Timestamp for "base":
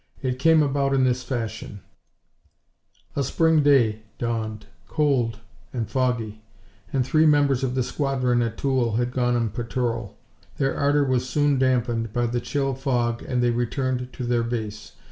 14.41-14.93